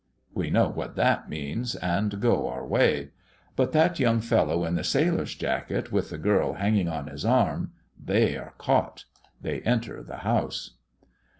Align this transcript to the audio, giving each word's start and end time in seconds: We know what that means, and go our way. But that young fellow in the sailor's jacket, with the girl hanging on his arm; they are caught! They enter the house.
We 0.33 0.49
know 0.49 0.67
what 0.67 0.95
that 0.95 1.29
means, 1.29 1.75
and 1.75 2.19
go 2.19 2.47
our 2.49 2.65
way. 2.65 3.11
But 3.55 3.71
that 3.73 3.99
young 3.99 4.19
fellow 4.19 4.65
in 4.65 4.73
the 4.73 4.83
sailor's 4.83 5.35
jacket, 5.35 5.91
with 5.91 6.09
the 6.09 6.17
girl 6.17 6.53
hanging 6.53 6.89
on 6.89 7.05
his 7.05 7.23
arm; 7.23 7.73
they 8.03 8.35
are 8.35 8.55
caught! 8.57 9.05
They 9.39 9.59
enter 9.61 10.01
the 10.01 10.17
house. 10.25 10.71